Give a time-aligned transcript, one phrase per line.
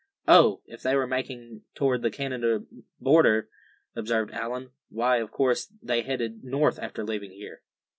[0.27, 0.63] "Oh!
[0.65, 2.65] if they were making toward the Canada
[2.99, 3.51] border,"
[3.95, 7.61] observed Allan, "why, of course they headed north after leaving here."